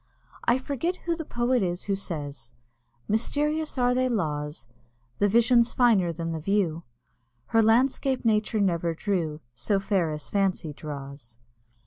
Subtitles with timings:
[0.45, 2.55] I forget who the poet is who says
[3.07, 4.67] "Mysterious are thy laws;
[5.19, 6.81] The vision's finer than the view;
[7.49, 11.37] Her landscape Nature never drew So fair as Fancy draws."